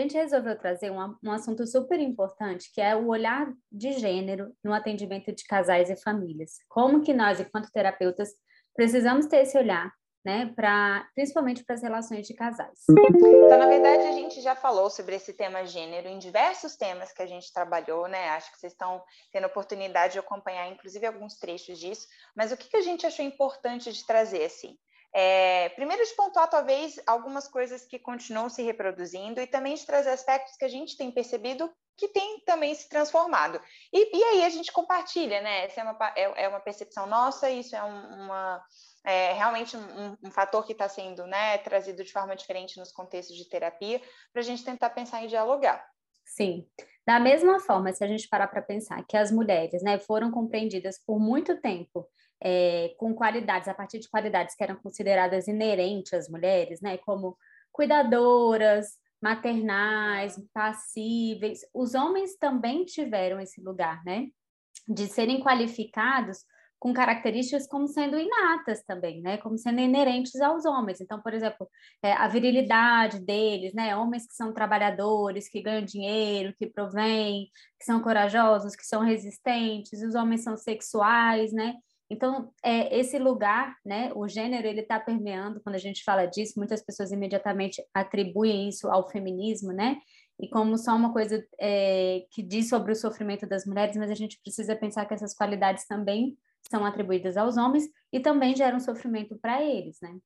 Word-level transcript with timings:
gente 0.00 0.14
resolveu 0.14 0.58
trazer 0.58 0.90
um, 0.90 1.16
um 1.22 1.32
assunto 1.32 1.66
super 1.66 1.98
importante, 2.00 2.70
que 2.72 2.80
é 2.80 2.94
o 2.94 3.08
olhar 3.08 3.52
de 3.70 3.92
gênero 3.92 4.54
no 4.62 4.72
atendimento 4.72 5.32
de 5.32 5.44
casais 5.44 5.90
e 5.90 5.96
famílias. 5.96 6.58
Como 6.68 7.02
que 7.02 7.12
nós, 7.12 7.40
enquanto 7.40 7.70
terapeutas, 7.70 8.30
precisamos 8.74 9.26
ter 9.26 9.38
esse 9.42 9.56
olhar 9.56 9.90
né, 10.24 10.52
para 10.54 11.08
principalmente 11.14 11.64
para 11.64 11.74
as 11.74 11.82
relações 11.82 12.26
de 12.26 12.34
casais. 12.34 12.84
Então, 12.88 13.58
na 13.58 13.66
verdade, 13.66 14.02
a 14.02 14.12
gente 14.12 14.40
já 14.40 14.54
falou 14.54 14.90
sobre 14.90 15.16
esse 15.16 15.32
tema 15.32 15.64
gênero 15.64 16.08
em 16.08 16.18
diversos 16.18 16.76
temas 16.76 17.12
que 17.12 17.22
a 17.22 17.26
gente 17.26 17.52
trabalhou, 17.52 18.06
né? 18.06 18.28
Acho 18.30 18.52
que 18.52 18.58
vocês 18.58 18.72
estão 18.72 19.02
tendo 19.32 19.46
oportunidade 19.46 20.14
de 20.14 20.18
acompanhar, 20.18 20.68
inclusive, 20.68 21.06
alguns 21.06 21.38
trechos 21.38 21.78
disso. 21.78 22.06
Mas 22.36 22.52
o 22.52 22.56
que, 22.56 22.68
que 22.68 22.76
a 22.76 22.82
gente 22.82 23.06
achou 23.06 23.24
importante 23.24 23.90
de 23.92 24.06
trazer, 24.06 24.44
assim? 24.44 24.76
É, 25.12 25.68
primeiro, 25.70 26.04
de 26.04 26.14
pontuar, 26.14 26.48
talvez, 26.48 27.00
algumas 27.06 27.48
coisas 27.48 27.84
que 27.84 27.98
continuam 27.98 28.48
se 28.48 28.62
reproduzindo 28.62 29.40
e 29.40 29.46
também 29.46 29.74
de 29.74 29.84
trazer 29.84 30.10
aspectos 30.10 30.56
que 30.56 30.64
a 30.64 30.68
gente 30.68 30.96
tem 30.96 31.10
percebido 31.10 31.70
que 31.96 32.08
tem 32.08 32.40
também 32.46 32.74
se 32.74 32.88
transformado. 32.88 33.60
E, 33.92 34.16
e 34.16 34.24
aí 34.24 34.44
a 34.44 34.48
gente 34.48 34.72
compartilha, 34.72 35.40
né? 35.42 35.66
Essa 35.66 35.82
é 35.82 35.84
uma, 35.84 36.12
é, 36.16 36.44
é 36.44 36.48
uma 36.48 36.60
percepção 36.60 37.06
nossa, 37.06 37.50
isso 37.50 37.76
é 37.76 37.82
um, 37.82 38.24
uma 38.24 38.64
é 39.04 39.32
realmente 39.32 39.76
um, 39.76 40.16
um 40.22 40.30
fator 40.30 40.64
que 40.64 40.72
está 40.72 40.88
sendo 40.88 41.26
né, 41.26 41.58
trazido 41.58 42.04
de 42.04 42.12
forma 42.12 42.36
diferente 42.36 42.78
nos 42.78 42.92
contextos 42.92 43.36
de 43.36 43.48
terapia, 43.48 44.00
para 44.32 44.40
a 44.40 44.44
gente 44.44 44.64
tentar 44.64 44.90
pensar 44.90 45.22
em 45.22 45.26
dialogar. 45.26 45.84
Sim. 46.24 46.66
Da 47.06 47.18
mesma 47.18 47.58
forma, 47.60 47.92
se 47.92 48.04
a 48.04 48.06
gente 48.06 48.28
parar 48.28 48.46
para 48.48 48.62
pensar 48.62 49.02
que 49.06 49.16
as 49.16 49.32
mulheres 49.32 49.82
né, 49.82 49.98
foram 49.98 50.30
compreendidas 50.30 50.98
por 51.04 51.18
muito 51.18 51.60
tempo 51.60 52.06
é, 52.42 52.94
com 52.98 53.14
qualidades, 53.14 53.68
a 53.68 53.74
partir 53.74 53.98
de 53.98 54.08
qualidades 54.08 54.54
que 54.54 54.62
eram 54.62 54.76
consideradas 54.76 55.48
inerentes 55.48 56.12
às 56.12 56.28
mulheres, 56.28 56.80
né, 56.80 56.98
como 56.98 57.36
cuidadoras, 57.72 58.98
maternais, 59.22 60.40
passíveis, 60.52 61.60
os 61.74 61.94
homens 61.94 62.36
também 62.36 62.84
tiveram 62.84 63.38
esse 63.38 63.60
lugar, 63.62 64.02
né, 64.04 64.28
de 64.88 65.06
serem 65.06 65.40
qualificados 65.40 66.38
com 66.80 66.94
características 66.94 67.68
como 67.68 67.86
sendo 67.86 68.18
inatas 68.18 68.82
também, 68.84 69.20
né? 69.20 69.36
Como 69.36 69.58
sendo 69.58 69.80
inerentes 69.80 70.40
aos 70.40 70.64
homens. 70.64 70.98
Então, 70.98 71.20
por 71.20 71.34
exemplo, 71.34 71.68
é, 72.02 72.14
a 72.14 72.26
virilidade 72.26 73.20
deles, 73.20 73.74
né? 73.74 73.94
Homens 73.94 74.26
que 74.26 74.34
são 74.34 74.50
trabalhadores, 74.54 75.46
que 75.46 75.60
ganham 75.60 75.84
dinheiro, 75.84 76.54
que 76.58 76.66
provêm, 76.66 77.50
que 77.78 77.84
são 77.84 78.00
corajosos, 78.00 78.74
que 78.74 78.86
são 78.86 79.02
resistentes. 79.02 80.02
Os 80.02 80.14
homens 80.14 80.42
são 80.42 80.56
sexuais, 80.56 81.52
né? 81.52 81.74
Então, 82.10 82.52
é, 82.62 82.98
esse 82.98 83.18
lugar, 83.18 83.76
né, 83.84 84.10
o 84.16 84.26
gênero, 84.26 84.66
ele 84.66 84.80
está 84.80 84.98
permeando, 84.98 85.60
quando 85.60 85.76
a 85.76 85.78
gente 85.78 86.02
fala 86.02 86.26
disso, 86.26 86.58
muitas 86.58 86.82
pessoas 86.82 87.12
imediatamente 87.12 87.80
atribuem 87.94 88.68
isso 88.68 88.88
ao 88.90 89.08
feminismo, 89.08 89.72
né, 89.72 89.96
e 90.40 90.48
como 90.48 90.76
só 90.76 90.96
uma 90.96 91.12
coisa 91.12 91.46
é, 91.60 92.26
que 92.32 92.42
diz 92.42 92.68
sobre 92.68 92.92
o 92.92 92.96
sofrimento 92.96 93.46
das 93.46 93.64
mulheres, 93.64 93.96
mas 93.96 94.10
a 94.10 94.14
gente 94.14 94.40
precisa 94.42 94.74
pensar 94.74 95.06
que 95.06 95.14
essas 95.14 95.34
qualidades 95.34 95.86
também 95.86 96.36
são 96.68 96.84
atribuídas 96.84 97.36
aos 97.36 97.56
homens 97.56 97.84
e 98.12 98.18
também 98.18 98.56
geram 98.56 98.80
sofrimento 98.80 99.38
para 99.38 99.62
eles, 99.62 99.98
né? 100.02 100.18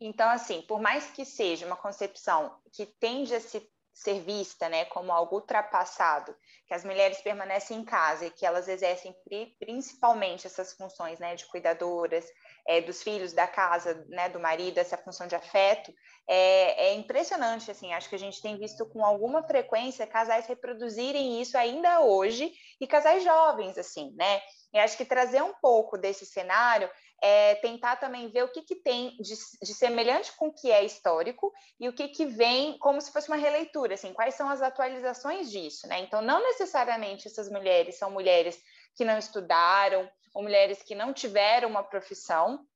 Então, 0.00 0.28
assim, 0.28 0.62
por 0.62 0.80
mais 0.80 1.10
que 1.10 1.24
seja 1.24 1.66
uma 1.66 1.76
concepção 1.76 2.54
que 2.72 2.86
tende 2.86 3.34
a 3.34 3.40
se 3.40 3.66
ser 3.92 4.20
vista 4.20 4.68
né, 4.68 4.84
como 4.86 5.12
algo 5.12 5.36
ultrapassado, 5.36 6.34
que 6.66 6.74
as 6.74 6.84
mulheres 6.84 7.20
permanecem 7.20 7.78
em 7.78 7.84
casa 7.84 8.26
e 8.26 8.30
que 8.30 8.46
elas 8.46 8.68
exercem 8.68 9.14
principalmente 9.58 10.46
essas 10.46 10.72
funções 10.72 11.18
né, 11.18 11.34
de 11.34 11.46
cuidadoras, 11.46 12.26
é, 12.66 12.80
dos 12.80 13.02
filhos, 13.02 13.32
da 13.32 13.46
casa, 13.46 14.04
né, 14.08 14.28
do 14.28 14.40
marido, 14.40 14.78
essa 14.78 14.96
função 14.96 15.26
de 15.26 15.34
afeto, 15.34 15.92
é, 16.28 16.88
é, 16.88 16.94
impressionante, 16.94 17.70
assim, 17.70 17.92
acho 17.92 18.08
que 18.08 18.14
a 18.14 18.18
gente 18.18 18.40
tem 18.40 18.56
visto 18.56 18.86
com 18.86 19.04
alguma 19.04 19.42
frequência 19.42 20.06
casais 20.06 20.46
reproduzirem 20.46 21.40
isso 21.42 21.58
ainda 21.58 22.00
hoje, 22.00 22.52
e 22.80 22.86
casais 22.86 23.22
jovens, 23.24 23.76
assim, 23.76 24.12
né, 24.16 24.40
e 24.72 24.78
acho 24.78 24.96
que 24.96 25.04
trazer 25.04 25.42
um 25.42 25.52
pouco 25.54 25.98
desse 25.98 26.24
cenário 26.24 26.90
é 27.22 27.54
tentar 27.56 27.96
também 27.96 28.28
ver 28.28 28.42
o 28.42 28.48
que, 28.48 28.62
que 28.62 28.74
tem 28.74 29.16
de, 29.18 29.34
de 29.62 29.74
semelhante 29.74 30.32
com 30.36 30.48
o 30.48 30.52
que 30.52 30.72
é 30.72 30.84
histórico 30.84 31.52
e 31.78 31.88
o 31.88 31.92
que, 31.92 32.08
que 32.08 32.26
vem 32.26 32.76
como 32.78 33.00
se 33.00 33.12
fosse 33.12 33.28
uma 33.28 33.36
releitura, 33.36 33.94
assim, 33.94 34.12
quais 34.12 34.34
são 34.34 34.48
as 34.50 34.60
atualizações 34.60 35.50
disso, 35.50 35.86
né? 35.86 36.00
Então, 36.00 36.20
não 36.20 36.42
necessariamente 36.42 37.28
essas 37.28 37.48
mulheres 37.48 37.96
são 37.96 38.10
mulheres 38.10 38.60
que 38.96 39.04
não 39.04 39.18
estudaram 39.18 40.10
ou 40.34 40.42
mulheres 40.42 40.82
que 40.82 40.94
não 40.94 41.12
tiveram 41.12 41.68
uma 41.68 41.84
profissão, 41.84 42.66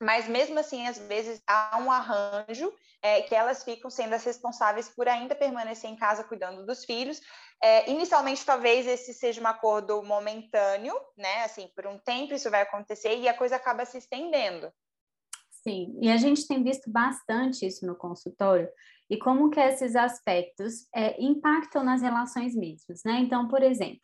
mas 0.00 0.28
mesmo 0.28 0.58
assim, 0.58 0.86
às 0.86 0.98
vezes 0.98 1.42
há 1.46 1.78
um 1.80 1.90
arranjo 1.90 2.72
é, 3.02 3.22
que 3.22 3.34
elas 3.34 3.64
ficam 3.64 3.90
sendo 3.90 4.14
as 4.14 4.24
responsáveis 4.24 4.88
por 4.88 5.08
ainda 5.08 5.34
permanecer 5.34 5.90
em 5.90 5.96
casa 5.96 6.24
cuidando 6.24 6.66
dos 6.66 6.84
filhos. 6.84 7.20
É, 7.62 7.90
inicialmente, 7.90 8.44
talvez 8.44 8.86
esse 8.86 9.14
seja 9.14 9.40
um 9.40 9.46
acordo 9.46 10.02
momentâneo, 10.02 10.94
né? 11.16 11.44
Assim, 11.44 11.68
por 11.74 11.86
um 11.86 11.98
tempo 11.98 12.34
isso 12.34 12.50
vai 12.50 12.62
acontecer 12.62 13.16
e 13.16 13.28
a 13.28 13.36
coisa 13.36 13.56
acaba 13.56 13.84
se 13.84 13.98
estendendo. 13.98 14.70
Sim, 15.50 15.98
e 16.00 16.10
a 16.10 16.16
gente 16.16 16.46
tem 16.46 16.62
visto 16.62 16.90
bastante 16.90 17.66
isso 17.66 17.84
no 17.86 17.96
consultório 17.96 18.68
e 19.10 19.16
como 19.16 19.50
que 19.50 19.58
esses 19.58 19.96
aspectos 19.96 20.86
é, 20.94 21.20
impactam 21.20 21.82
nas 21.82 22.02
relações 22.02 22.54
mesmas, 22.54 23.02
né? 23.04 23.18
Então, 23.20 23.48
por 23.48 23.62
exemplo, 23.62 24.00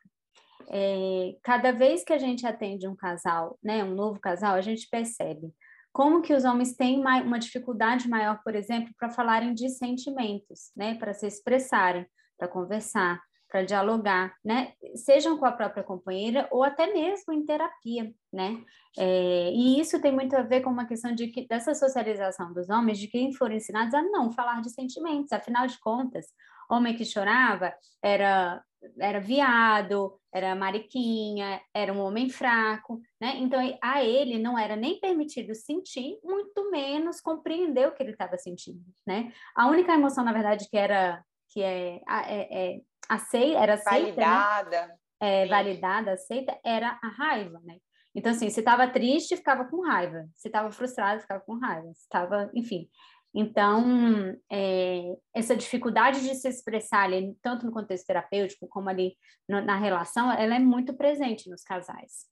é, 0.68 1.36
cada 1.42 1.72
vez 1.72 2.04
que 2.04 2.12
a 2.12 2.18
gente 2.18 2.46
atende 2.46 2.88
um 2.88 2.96
casal, 2.96 3.58
né, 3.62 3.84
um 3.84 3.94
novo 3.94 4.18
casal, 4.20 4.54
a 4.54 4.60
gente 4.60 4.88
percebe 4.88 5.52
como 5.92 6.22
que 6.22 6.32
os 6.32 6.44
homens 6.44 6.74
têm 6.74 6.98
uma 6.98 7.38
dificuldade 7.38 8.08
maior, 8.08 8.40
por 8.42 8.54
exemplo, 8.54 8.92
para 8.98 9.10
falarem 9.10 9.52
de 9.52 9.68
sentimentos, 9.68 10.72
né? 10.74 10.94
Para 10.94 11.12
se 11.12 11.26
expressarem, 11.26 12.06
para 12.38 12.48
conversar, 12.48 13.20
para 13.52 13.62
dialogar, 13.62 14.34
né? 14.42 14.72
Sejam 14.94 15.36
com 15.36 15.44
a 15.44 15.52
própria 15.52 15.84
companheira 15.84 16.48
ou 16.50 16.64
até 16.64 16.90
mesmo 16.90 17.34
em 17.34 17.44
terapia, 17.44 18.10
né? 18.32 18.64
É, 18.98 19.52
e 19.52 19.78
isso 19.78 20.00
tem 20.00 20.10
muito 20.10 20.34
a 20.34 20.42
ver 20.42 20.62
com 20.62 20.70
uma 20.70 20.86
questão 20.86 21.14
de 21.14 21.26
que 21.26 21.46
dessa 21.46 21.74
socialização 21.74 22.54
dos 22.54 22.70
homens, 22.70 22.98
de 22.98 23.08
quem 23.08 23.32
foram 23.34 23.54
ensinados 23.54 23.92
a 23.92 24.02
não 24.02 24.32
falar 24.32 24.62
de 24.62 24.70
sentimentos. 24.70 25.32
Afinal 25.32 25.66
de 25.66 25.78
contas, 25.78 26.26
homem 26.70 26.96
que 26.96 27.04
chorava 27.04 27.74
era 28.02 28.62
era 28.98 29.20
viado, 29.20 30.18
era 30.32 30.54
mariquinha, 30.54 31.60
era 31.74 31.92
um 31.92 32.00
homem 32.00 32.28
fraco, 32.28 33.00
né? 33.20 33.36
Então 33.38 33.60
a 33.82 34.02
ele 34.02 34.38
não 34.38 34.58
era 34.58 34.76
nem 34.76 34.98
permitido 34.98 35.54
sentir, 35.54 36.18
muito 36.22 36.70
menos 36.70 37.20
compreender 37.20 37.88
o 37.88 37.92
que 37.92 38.02
ele 38.02 38.12
estava 38.12 38.36
sentindo, 38.36 38.82
né? 39.06 39.32
A 39.56 39.66
única 39.66 39.92
emoção, 39.92 40.24
na 40.24 40.32
verdade, 40.32 40.68
que 40.68 40.76
era 40.76 41.22
que 41.48 41.62
é, 41.62 42.00
é, 42.08 42.74
é 42.76 42.80
aceita, 43.08 43.58
era 43.58 43.74
aceita, 43.74 44.20
né? 44.20 44.26
validada, 44.26 44.86
né? 44.86 44.96
é, 45.20 45.46
validada, 45.46 46.12
aceita, 46.12 46.58
era 46.64 46.98
a 47.02 47.08
raiva, 47.08 47.60
né? 47.62 47.76
Então 48.14 48.32
assim, 48.32 48.50
se 48.50 48.60
estava 48.60 48.88
triste, 48.88 49.36
ficava 49.36 49.64
com 49.64 49.86
raiva, 49.86 50.26
se 50.34 50.48
estava 50.48 50.70
frustrado, 50.70 51.20
ficava 51.20 51.40
com 51.40 51.58
raiva, 51.58 51.92
se 51.94 52.02
estava, 52.02 52.50
enfim, 52.54 52.88
então, 53.34 54.36
é, 54.50 55.16
essa 55.34 55.56
dificuldade 55.56 56.20
de 56.20 56.34
se 56.34 56.48
expressar 56.48 57.04
ali, 57.04 57.34
tanto 57.42 57.64
no 57.64 57.72
contexto 57.72 58.06
terapêutico 58.06 58.68
como 58.68 58.90
ali 58.90 59.16
no, 59.48 59.62
na 59.62 59.76
relação, 59.76 60.30
ela 60.32 60.54
é 60.54 60.58
muito 60.58 60.94
presente 60.94 61.48
nos 61.48 61.62
casais. 61.62 62.30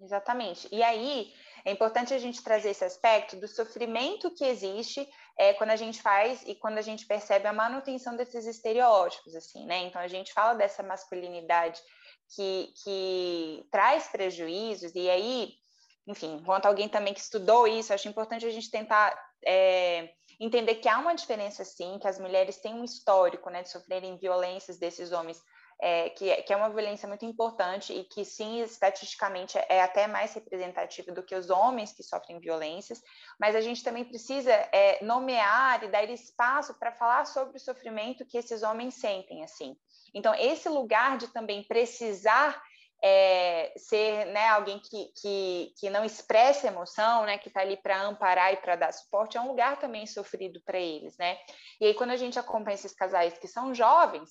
Exatamente. 0.00 0.68
E 0.72 0.82
aí, 0.82 1.32
é 1.64 1.70
importante 1.70 2.12
a 2.12 2.18
gente 2.18 2.42
trazer 2.42 2.70
esse 2.70 2.84
aspecto 2.84 3.36
do 3.36 3.46
sofrimento 3.46 4.34
que 4.34 4.44
existe 4.44 5.08
é, 5.38 5.54
quando 5.54 5.70
a 5.70 5.76
gente 5.76 6.02
faz 6.02 6.42
e 6.46 6.56
quando 6.56 6.78
a 6.78 6.82
gente 6.82 7.06
percebe 7.06 7.46
a 7.46 7.52
manutenção 7.52 8.16
desses 8.16 8.44
estereótipos, 8.46 9.34
assim, 9.36 9.64
né? 9.64 9.78
Então, 9.84 10.02
a 10.02 10.08
gente 10.08 10.32
fala 10.32 10.54
dessa 10.54 10.82
masculinidade 10.82 11.80
que, 12.34 12.72
que 12.82 13.66
traz 13.70 14.08
prejuízos, 14.08 14.92
e 14.94 15.08
aí, 15.08 15.54
enfim, 16.06 16.36
enquanto 16.36 16.66
alguém 16.66 16.88
também 16.88 17.14
que 17.14 17.20
estudou 17.20 17.66
isso, 17.66 17.92
acho 17.92 18.08
importante 18.08 18.46
a 18.46 18.50
gente 18.50 18.70
tentar 18.70 19.18
é, 19.44 20.10
entender 20.38 20.76
que 20.76 20.88
há 20.88 20.98
uma 20.98 21.14
diferença, 21.14 21.64
sim, 21.64 21.98
que 21.98 22.08
as 22.08 22.18
mulheres 22.18 22.58
têm 22.58 22.74
um 22.74 22.84
histórico 22.84 23.48
né, 23.50 23.62
de 23.62 23.70
sofrerem 23.70 24.16
violências 24.16 24.78
desses 24.78 25.12
homens, 25.12 25.40
é, 25.80 26.10
que, 26.10 26.30
é, 26.30 26.42
que 26.42 26.52
é 26.52 26.56
uma 26.56 26.68
violência 26.68 27.08
muito 27.08 27.24
importante 27.24 27.92
e 27.92 28.04
que, 28.04 28.24
sim, 28.24 28.60
estatisticamente 28.60 29.58
é 29.68 29.82
até 29.82 30.06
mais 30.06 30.32
representativa 30.34 31.10
do 31.10 31.22
que 31.22 31.34
os 31.34 31.50
homens 31.50 31.92
que 31.92 32.02
sofrem 32.02 32.38
violências, 32.38 33.02
mas 33.40 33.56
a 33.56 33.60
gente 33.60 33.82
também 33.82 34.04
precisa 34.04 34.52
é, 34.52 35.02
nomear 35.02 35.82
e 35.82 35.88
dar 35.88 36.08
espaço 36.10 36.74
para 36.78 36.92
falar 36.92 37.26
sobre 37.26 37.56
o 37.56 37.60
sofrimento 37.60 38.26
que 38.26 38.38
esses 38.38 38.62
homens 38.62 38.94
sentem, 38.94 39.42
assim. 39.42 39.76
Então, 40.14 40.34
esse 40.34 40.68
lugar 40.68 41.18
de 41.18 41.28
também 41.28 41.64
precisar 41.64 42.62
é, 43.06 43.70
ser 43.76 44.24
né, 44.28 44.48
alguém 44.48 44.80
que, 44.80 45.12
que, 45.20 45.74
que 45.78 45.90
não 45.90 46.06
expressa 46.06 46.68
emoção, 46.68 47.26
né, 47.26 47.36
que 47.36 47.48
está 47.48 47.60
ali 47.60 47.76
para 47.76 48.00
amparar 48.00 48.54
e 48.54 48.56
para 48.56 48.76
dar 48.76 48.94
suporte, 48.94 49.36
é 49.36 49.40
um 49.42 49.48
lugar 49.48 49.78
também 49.78 50.06
sofrido 50.06 50.58
para 50.64 50.78
eles, 50.78 51.14
né? 51.18 51.36
E 51.78 51.84
aí, 51.84 51.94
quando 51.94 52.12
a 52.12 52.16
gente 52.16 52.38
acompanha 52.38 52.76
esses 52.76 52.94
casais 52.94 53.36
que 53.36 53.46
são 53.46 53.74
jovens, 53.74 54.30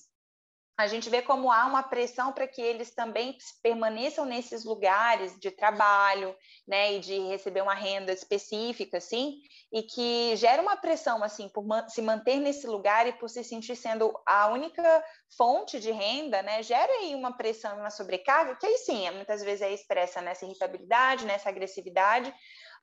a 0.76 0.88
gente 0.88 1.08
vê 1.08 1.22
como 1.22 1.52
há 1.52 1.66
uma 1.66 1.82
pressão 1.82 2.32
para 2.32 2.48
que 2.48 2.60
eles 2.60 2.92
também 2.92 3.36
permaneçam 3.62 4.24
nesses 4.24 4.64
lugares 4.64 5.38
de 5.38 5.50
trabalho, 5.52 6.34
né, 6.66 6.94
e 6.94 7.00
de 7.00 7.16
receber 7.28 7.62
uma 7.62 7.74
renda 7.74 8.12
específica, 8.12 8.98
assim, 8.98 9.40
e 9.72 9.82
que 9.82 10.34
gera 10.36 10.60
uma 10.60 10.76
pressão, 10.76 11.22
assim, 11.22 11.48
por 11.48 11.64
se 11.88 12.02
manter 12.02 12.36
nesse 12.36 12.66
lugar 12.66 13.06
e 13.06 13.12
por 13.12 13.28
se 13.28 13.44
sentir 13.44 13.76
sendo 13.76 14.12
a 14.26 14.48
única 14.48 15.04
fonte 15.36 15.78
de 15.78 15.92
renda, 15.92 16.42
né, 16.42 16.62
gera 16.62 16.92
aí 16.92 17.14
uma 17.14 17.36
pressão 17.36 17.78
uma 17.78 17.90
sobrecarga, 17.90 18.56
que 18.56 18.66
aí 18.66 18.78
sim, 18.78 19.08
muitas 19.12 19.42
vezes 19.42 19.62
é 19.62 19.72
expressa 19.72 20.20
nessa 20.20 20.44
irritabilidade, 20.44 21.24
nessa 21.24 21.48
agressividade, 21.48 22.34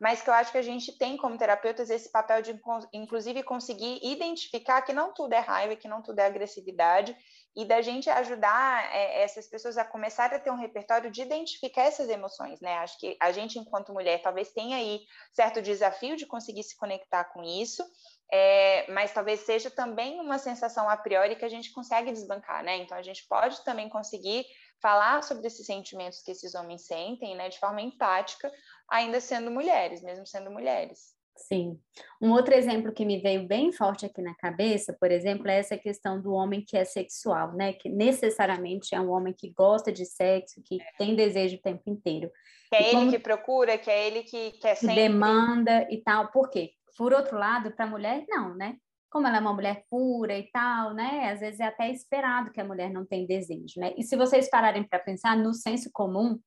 mas 0.02 0.20
que 0.20 0.30
eu 0.32 0.34
acho 0.34 0.52
que 0.52 0.58
a 0.58 0.64
gente 0.64 0.98
tem 0.98 1.16
como 1.16 1.38
terapeutas 1.38 1.92
esse 1.92 2.12
papel 2.12 2.42
de, 2.42 2.60
inclusive, 2.92 3.44
conseguir 3.44 4.00
identificar 4.02 4.82
que 4.82 4.92
não 4.92 5.14
tudo 5.14 5.34
é 5.34 5.40
raiva, 5.40 5.76
que 5.76 5.88
não 5.88 6.02
tudo 6.02 6.18
é 6.18 6.26
agressividade, 6.26 7.16
e 7.56 7.66
da 7.66 7.82
gente 7.82 8.10
ajudar 8.10 8.96
é, 8.96 9.24
essas 9.24 9.48
pessoas 9.48 9.78
a 9.78 9.84
começar 9.84 10.34
a 10.34 10.40
ter 10.40 10.52
um 10.52 10.56
repertório 10.56 11.12
de 11.12 11.22
identificar 11.22 11.84
essas 11.84 12.10
emoções, 12.10 12.60
né? 12.62 12.78
Acho 12.78 12.98
que 12.98 13.18
a 13.20 13.32
gente, 13.32 13.60
enquanto 13.60 13.94
mulher, 13.94 14.22
talvez 14.22 14.52
tenha 14.52 14.78
aí 14.78 15.02
certo 15.34 15.62
desafio 15.62 16.16
de 16.16 16.26
conseguir 16.26 16.64
se 16.64 16.78
conectar 16.78 17.26
com 17.26 17.44
isso, 17.44 17.84
é, 18.32 18.90
mas 18.92 19.14
talvez 19.14 19.42
seja 19.42 19.70
também 19.70 20.20
uma 20.22 20.38
sensação 20.38 20.90
a 20.90 20.96
priori 20.96 21.36
que 21.36 21.44
a 21.44 21.50
gente 21.50 21.74
consegue 21.74 22.12
desbancar, 22.12 22.64
né? 22.64 22.78
Então 22.78 22.98
a 22.98 23.04
gente 23.04 23.28
pode 23.28 23.62
também 23.66 23.90
conseguir 23.90 24.46
falar 24.82 25.22
sobre 25.22 25.46
esses 25.48 25.66
sentimentos 25.66 26.22
que 26.22 26.32
esses 26.32 26.56
homens 26.56 26.88
sentem, 26.88 27.36
né, 27.36 27.50
de 27.50 27.60
forma 27.60 27.82
empática, 27.82 28.52
ainda 28.90 29.22
sendo 29.22 29.52
mulheres, 29.52 30.02
mesmo 30.02 30.26
sendo 30.26 30.50
mulheres. 30.50 31.21
Sim. 31.48 31.80
Um 32.22 32.32
outro 32.32 32.54
exemplo 32.54 32.92
que 32.92 33.06
me 33.06 33.20
veio 33.20 33.48
bem 33.48 33.72
forte 33.72 34.06
aqui 34.06 34.22
na 34.22 34.36
cabeça, 34.36 34.96
por 35.00 35.12
exemplo, 35.12 35.48
é 35.48 35.60
essa 35.60 35.78
questão 35.78 36.22
do 36.22 36.32
homem 36.34 36.64
que 36.66 36.78
é 36.78 36.86
sexual, 36.86 37.54
né? 37.54 37.74
Que 37.74 37.90
necessariamente 37.90 38.94
é 38.94 39.00
um 39.00 39.10
homem 39.10 39.34
que 39.34 39.52
gosta 39.52 39.92
de 39.92 40.06
sexo, 40.06 40.62
que 40.64 40.82
é. 40.82 40.86
tem 40.98 41.16
desejo 41.16 41.58
o 41.58 41.62
tempo 41.62 41.84
inteiro. 41.88 42.32
Que 42.70 42.76
é 42.76 42.94
e 42.94 42.96
ele 42.96 43.12
que 43.12 43.20
procura, 43.20 43.78
que 43.78 43.90
é 43.90 44.08
ele 44.08 44.24
que 44.24 44.52
quer 44.52 44.76
sempre... 44.76 44.96
demanda 44.96 45.88
e 45.90 45.98
tal. 45.98 46.32
Por 46.32 46.50
quê? 46.50 46.72
Por 46.98 47.14
outro 47.14 47.38
lado, 47.38 47.72
para 47.72 47.86
a 47.86 47.90
mulher, 47.90 48.26
não, 48.30 48.56
né? 48.56 48.78
Como 49.10 49.28
ela 49.28 49.38
é 49.38 49.42
uma 49.42 49.54
mulher 49.54 49.84
pura 49.90 50.38
e 50.38 50.50
tal, 50.52 50.94
né? 50.94 51.32
Às 51.32 51.40
vezes 51.42 51.60
é 51.60 51.66
até 51.66 51.90
esperado 51.90 52.52
que 52.52 52.62
a 52.62 52.66
mulher 52.66 52.90
não 52.90 53.06
tenha 53.06 53.28
desejo, 53.28 53.80
né? 53.80 53.94
E 53.98 54.04
se 54.04 54.16
vocês 54.16 54.50
pararem 54.50 54.84
para 54.84 55.00
pensar 55.00 55.36
no 55.36 55.54
senso 55.54 55.90
comum, 55.92 56.40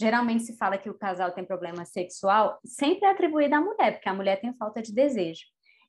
geralmente 0.00 0.44
se 0.44 0.56
fala 0.56 0.78
que 0.78 0.88
o 0.88 0.94
casal 0.94 1.30
tem 1.32 1.44
problema 1.44 1.84
sexual, 1.84 2.58
sempre 2.64 3.06
é 3.06 3.10
atribuído 3.10 3.54
à 3.54 3.60
mulher, 3.60 3.92
porque 3.92 4.08
a 4.08 4.14
mulher 4.14 4.40
tem 4.40 4.54
falta 4.54 4.80
de 4.80 4.94
desejo. 4.94 5.42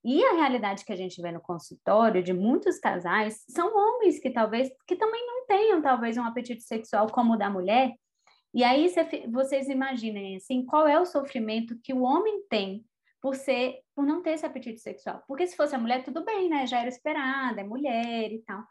E 0.04 0.22
a 0.26 0.34
realidade 0.34 0.84
que 0.84 0.92
a 0.92 0.96
gente 0.96 1.22
vê 1.22 1.32
no 1.32 1.40
consultório 1.40 2.22
de 2.22 2.34
muitos 2.34 2.78
casais 2.78 3.46
são 3.48 3.74
homens 3.74 4.20
que 4.20 4.30
talvez 4.30 4.70
que 4.86 4.98
também 4.98 5.26
não 5.26 5.46
tenham 5.46 5.82
talvez 5.82 6.18
um 6.18 6.24
apetite 6.24 6.64
sexual 6.64 7.08
como 7.08 7.34
o 7.34 7.38
da 7.38 7.50
mulher. 7.50 7.94
E 8.54 8.66
aí 8.66 8.92
vocês 9.32 9.70
imaginem 9.70 10.36
assim, 10.36 10.66
qual 10.66 10.86
é 10.88 11.00
o 11.00 11.06
sofrimento 11.06 11.80
que 11.82 11.94
o 11.94 12.02
homem 12.02 12.44
tem 12.50 12.84
por 13.22 13.36
ser 13.36 13.80
por 13.96 14.06
não 14.06 14.22
ter 14.22 14.32
esse 14.32 14.46
apetite 14.46 14.82
sexual? 14.82 15.24
Porque 15.26 15.48
se 15.48 15.56
fosse 15.56 15.74
a 15.74 15.80
mulher 15.80 16.04
tudo 16.04 16.26
bem, 16.26 16.50
né? 16.50 16.68
Já 16.68 16.80
era 16.80 16.90
esperada, 16.90 17.62
é 17.62 17.64
mulher 17.64 18.30
e 18.30 18.40
tal. 18.40 18.62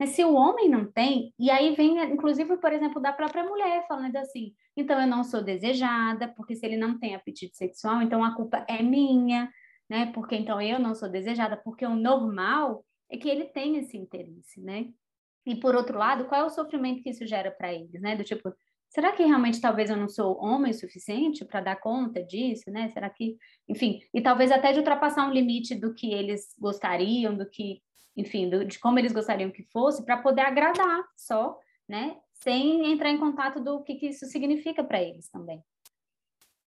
Mas 0.00 0.10
se 0.10 0.24
o 0.24 0.34
homem 0.34 0.66
não 0.66 0.90
tem, 0.90 1.34
e 1.38 1.50
aí 1.50 1.74
vem, 1.74 2.02
inclusive, 2.10 2.56
por 2.56 2.72
exemplo, 2.72 3.02
da 3.02 3.12
própria 3.12 3.44
mulher, 3.44 3.86
falando 3.86 4.16
assim: 4.16 4.54
então 4.80 5.00
eu 5.00 5.06
não 5.06 5.22
sou 5.22 5.42
desejada, 5.42 6.28
porque 6.28 6.56
se 6.56 6.66
ele 6.66 6.76
não 6.76 6.98
tem 6.98 7.14
apetite 7.14 7.56
sexual, 7.56 8.02
então 8.02 8.24
a 8.24 8.34
culpa 8.34 8.64
é 8.68 8.82
minha, 8.82 9.50
né? 9.88 10.06
Porque 10.12 10.36
então 10.36 10.60
eu 10.60 10.78
não 10.78 10.94
sou 10.94 11.08
desejada, 11.08 11.56
porque 11.56 11.84
o 11.86 11.94
normal 11.94 12.84
é 13.10 13.16
que 13.16 13.28
ele 13.28 13.46
tem 13.46 13.76
esse 13.76 13.96
interesse, 13.96 14.60
né? 14.60 14.88
E 15.46 15.56
por 15.56 15.74
outro 15.74 15.98
lado, 15.98 16.26
qual 16.26 16.42
é 16.42 16.44
o 16.44 16.50
sofrimento 16.50 17.02
que 17.02 17.10
isso 17.10 17.26
gera 17.26 17.50
para 17.50 17.72
eles, 17.72 18.00
né? 18.00 18.16
Do 18.16 18.24
tipo, 18.24 18.52
será 18.88 19.12
que 19.12 19.24
realmente 19.24 19.60
talvez 19.60 19.90
eu 19.90 19.96
não 19.96 20.08
sou 20.08 20.36
homem 20.42 20.72
suficiente 20.72 21.44
para 21.44 21.60
dar 21.60 21.76
conta 21.76 22.22
disso, 22.22 22.70
né? 22.70 22.88
Será 22.90 23.08
que, 23.10 23.36
enfim, 23.68 24.00
e 24.12 24.20
talvez 24.20 24.50
até 24.50 24.72
de 24.72 24.78
ultrapassar 24.78 25.28
um 25.28 25.32
limite 25.32 25.74
do 25.74 25.94
que 25.94 26.12
eles 26.12 26.54
gostariam, 26.58 27.36
do 27.36 27.48
que 27.48 27.80
enfim, 28.16 28.48
do, 28.48 28.64
de 28.64 28.78
como 28.78 28.98
eles 28.98 29.12
gostariam 29.12 29.50
que 29.50 29.64
fosse, 29.64 30.04
para 30.04 30.18
poder 30.18 30.42
agradar 30.42 31.04
só, 31.16 31.58
né? 31.88 32.16
Sem 32.42 32.92
entrar 32.92 33.10
em 33.10 33.18
contato 33.18 33.60
do 33.60 33.82
que, 33.82 33.96
que 33.96 34.08
isso 34.08 34.26
significa 34.26 34.82
para 34.82 35.02
eles 35.02 35.28
também. 35.28 35.62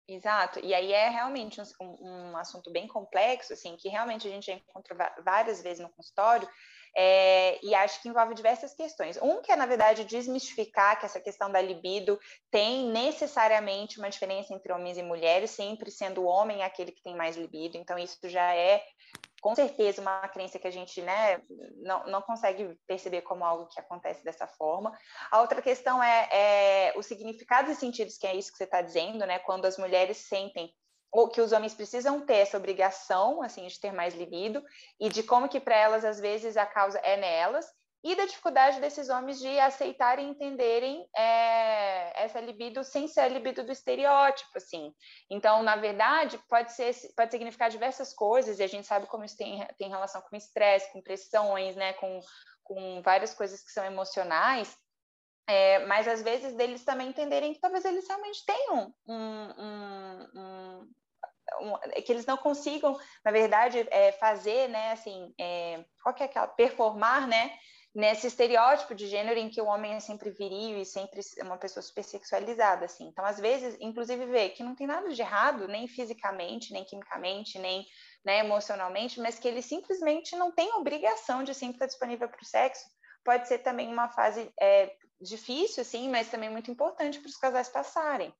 Exato, 0.08 0.58
e 0.58 0.74
aí 0.74 0.92
é 0.92 1.08
realmente 1.08 1.60
um, 1.80 1.96
um, 2.00 2.36
assunto 2.36 2.68
bem 2.72 2.88
complexo, 2.88 3.52
assim, 3.52 3.76
que 3.76 3.88
realmente 3.88 4.26
a 4.26 4.30
gente 4.30 4.46
já 4.46 4.54
encontra 4.54 5.14
várias 5.24 5.62
vezes 5.62 5.78
no 5.78 5.88
consultório, 5.90 6.48
é, 6.96 7.64
e 7.64 7.72
acho 7.76 8.02
que 8.02 8.08
envolve 8.08 8.34
diversas 8.34 8.74
questões. 8.74 9.16
Um 9.22 9.40
que 9.40 9.52
é, 9.52 9.56
na 9.56 9.66
verdade, 9.66 10.04
desmistificar 10.04 10.98
que 10.98 11.06
essa 11.06 11.20
questão 11.20 11.48
da 11.52 11.60
libido 11.60 12.18
tem 12.50 12.86
necessariamente 12.90 14.00
uma 14.00 14.10
diferença 14.10 14.52
entre 14.52 14.72
homens 14.72 14.98
e 14.98 15.02
mulheres, 15.04 15.52
sempre 15.52 15.92
sendo 15.92 16.22
o 16.22 16.26
homem 16.26 16.64
aquele 16.64 16.90
que 16.90 17.02
tem 17.04 17.14
mais 17.14 17.36
libido, 17.36 17.76
então 17.76 17.96
isso 17.96 18.18
já 18.24 18.52
é 18.52 18.82
com 19.40 19.54
certeza 19.54 20.02
uma 20.02 20.28
crença 20.28 20.58
que 20.58 20.66
a 20.66 20.70
gente 20.70 21.00
né, 21.00 21.42
não, 21.76 22.06
não 22.06 22.22
consegue 22.22 22.78
perceber 22.86 23.22
como 23.22 23.44
algo 23.44 23.68
que 23.68 23.80
acontece 23.80 24.22
dessa 24.22 24.46
forma. 24.46 24.92
A 25.30 25.40
outra 25.40 25.62
questão 25.62 26.02
é, 26.02 26.28
é 26.30 26.92
os 26.96 27.06
significados 27.06 27.70
e 27.70 27.74
sentidos, 27.74 28.18
que 28.18 28.26
é 28.26 28.34
isso 28.34 28.52
que 28.52 28.58
você 28.58 28.64
está 28.64 28.82
dizendo, 28.82 29.24
né? 29.26 29.38
Quando 29.38 29.64
as 29.64 29.78
mulheres 29.78 30.18
sentem 30.18 30.72
ou 31.12 31.28
que 31.28 31.40
os 31.40 31.52
homens 31.52 31.74
precisam 31.74 32.24
ter 32.24 32.36
essa 32.36 32.56
obrigação, 32.56 33.42
assim, 33.42 33.66
de 33.66 33.80
ter 33.80 33.92
mais 33.92 34.14
libido, 34.14 34.62
e 35.00 35.08
de 35.08 35.22
como 35.22 35.48
que 35.48 35.58
para 35.58 35.74
elas, 35.74 36.04
às 36.04 36.20
vezes, 36.20 36.56
a 36.56 36.64
causa 36.64 36.98
é 36.98 37.16
nelas, 37.16 37.66
e 38.02 38.14
da 38.14 38.24
dificuldade 38.24 38.80
desses 38.80 39.10
homens 39.10 39.38
de 39.38 39.58
aceitarem 39.60 40.28
e 40.28 40.30
entenderem 40.30 41.06
é, 41.14 42.24
essa 42.24 42.40
libido 42.40 42.82
sem 42.82 43.06
ser 43.06 43.20
a 43.20 43.28
libido 43.28 43.62
do 43.62 43.72
estereótipo, 43.72 44.50
assim. 44.56 44.94
Então, 45.28 45.62
na 45.62 45.76
verdade, 45.76 46.38
pode 46.48 46.72
ser 46.72 46.94
pode 47.14 47.30
significar 47.30 47.68
diversas 47.68 48.14
coisas, 48.14 48.58
e 48.58 48.62
a 48.62 48.66
gente 48.66 48.86
sabe 48.86 49.06
como 49.06 49.24
isso 49.24 49.36
tem, 49.36 49.66
tem 49.78 49.90
relação 49.90 50.22
com 50.22 50.36
estresse, 50.36 50.90
com 50.92 51.02
pressões, 51.02 51.76
né, 51.76 51.92
com, 51.94 52.20
com 52.64 53.02
várias 53.02 53.34
coisas 53.34 53.62
que 53.62 53.70
são 53.70 53.84
emocionais, 53.84 54.74
é, 55.46 55.84
mas 55.86 56.08
às 56.08 56.22
vezes 56.22 56.54
deles 56.54 56.84
também 56.84 57.08
entenderem 57.08 57.52
que 57.52 57.60
talvez 57.60 57.84
eles 57.84 58.06
realmente 58.08 58.44
tenham 58.46 58.94
um, 59.06 59.14
um, 59.14 60.28
um, 60.34 60.90
um, 61.60 61.78
que 62.02 62.12
eles 62.12 62.24
não 62.24 62.36
consigam, 62.38 62.98
na 63.22 63.30
verdade, 63.30 63.86
é, 63.90 64.12
fazer, 64.12 64.68
né, 64.68 64.92
assim, 64.92 65.34
é, 65.38 65.84
qual 66.02 66.14
que 66.14 66.22
é 66.22 66.26
aquela, 66.26 66.46
performar, 66.46 67.26
né, 67.26 67.58
nesse 67.94 68.26
estereótipo 68.26 68.94
de 68.94 69.06
gênero 69.06 69.38
em 69.38 69.48
que 69.48 69.60
o 69.60 69.66
homem 69.66 69.94
é 69.94 70.00
sempre 70.00 70.30
viril 70.30 70.78
e 70.78 70.84
sempre 70.84 71.20
uma 71.42 71.56
pessoa 71.56 71.82
super 71.82 72.04
sexualizada, 72.04 72.84
assim. 72.84 73.08
Então, 73.08 73.24
às 73.24 73.40
vezes, 73.40 73.76
inclusive, 73.80 74.26
vê 74.26 74.50
que 74.50 74.62
não 74.62 74.74
tem 74.74 74.86
nada 74.86 75.08
de 75.08 75.20
errado, 75.20 75.66
nem 75.66 75.88
fisicamente, 75.88 76.72
nem 76.72 76.84
quimicamente, 76.84 77.58
nem 77.58 77.84
né, 78.24 78.38
emocionalmente, 78.40 79.20
mas 79.20 79.38
que 79.38 79.48
ele 79.48 79.62
simplesmente 79.62 80.36
não 80.36 80.52
tem 80.52 80.72
obrigação 80.74 81.42
de 81.42 81.54
sempre 81.54 81.76
estar 81.76 81.86
disponível 81.86 82.28
para 82.28 82.42
o 82.42 82.46
sexo. 82.46 82.84
Pode 83.24 83.48
ser 83.48 83.58
também 83.58 83.92
uma 83.92 84.08
fase 84.08 84.50
é, 84.60 84.92
difícil, 85.20 85.84
sim, 85.84 86.08
mas 86.08 86.30
também 86.30 86.50
muito 86.50 86.70
importante 86.70 87.18
para 87.18 87.28
os 87.28 87.36
casais 87.36 87.68
passarem. 87.68 88.32